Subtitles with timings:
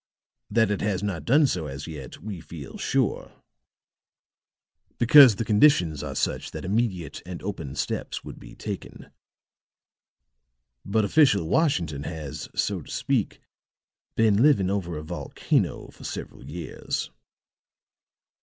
[0.49, 3.33] That it has not done so as yet, we feel sure;
[4.97, 9.11] because the conditions are such that immediate and open steps would be taken.
[10.83, 13.41] But official Washington has, so to speak,
[14.15, 17.11] been living over a volcano for several years."